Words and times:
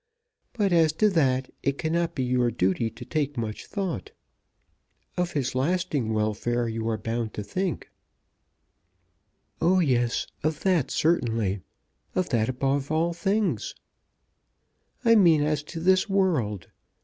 But 0.53 0.73
as 0.73 0.93
to 0.93 1.11
that, 1.11 1.53
it 1.61 1.77
cannot 1.77 2.15
be 2.15 2.23
your 2.23 2.49
duty 2.49 2.89
to 2.89 3.05
take 3.05 3.37
much 3.37 3.67
thought. 3.67 4.09
Of 5.15 5.33
his 5.33 5.53
lasting 5.53 6.11
welfare 6.11 6.67
you 6.67 6.89
are 6.89 6.97
bound 6.97 7.35
to 7.35 7.43
think." 7.43 7.87
"Oh, 9.61 9.79
yes; 9.79 10.25
of 10.43 10.61
that 10.61 10.89
certainly; 10.89 11.61
of 12.15 12.29
that 12.29 12.49
above 12.49 12.91
all 12.91 13.13
things." 13.13 13.75
"I 15.05 15.13
mean 15.13 15.43
as 15.43 15.61
to 15.65 15.79
this 15.79 16.09
world. 16.09 16.65